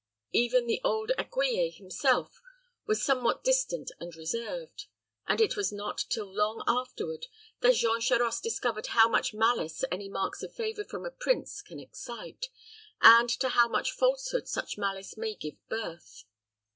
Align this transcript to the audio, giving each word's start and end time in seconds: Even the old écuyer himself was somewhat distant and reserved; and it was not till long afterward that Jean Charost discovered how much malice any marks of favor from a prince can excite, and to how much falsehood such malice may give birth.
Even 0.31 0.65
the 0.65 0.81
old 0.83 1.11
écuyer 1.19 1.71
himself 1.71 2.41
was 2.87 3.03
somewhat 3.03 3.43
distant 3.43 3.91
and 3.99 4.15
reserved; 4.15 4.87
and 5.27 5.39
it 5.39 5.55
was 5.55 5.71
not 5.71 5.99
till 6.09 6.25
long 6.25 6.63
afterward 6.67 7.27
that 7.59 7.75
Jean 7.75 8.01
Charost 8.01 8.41
discovered 8.41 8.87
how 8.87 9.07
much 9.07 9.31
malice 9.35 9.83
any 9.91 10.09
marks 10.09 10.41
of 10.41 10.55
favor 10.55 10.83
from 10.83 11.05
a 11.05 11.11
prince 11.11 11.61
can 11.61 11.79
excite, 11.79 12.47
and 12.99 13.29
to 13.29 13.49
how 13.49 13.67
much 13.67 13.91
falsehood 13.91 14.47
such 14.47 14.75
malice 14.75 15.17
may 15.17 15.35
give 15.35 15.57
birth. 15.69 16.23